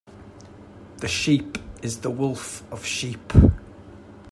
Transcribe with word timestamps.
The 0.97 1.07
sheep 1.07 1.59
is 1.83 1.99
the 1.99 2.09
wolf 2.09 2.63
of 2.73 2.83
sheep. 2.83 3.31